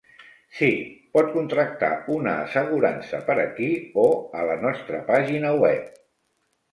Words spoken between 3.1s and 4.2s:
per aquí, o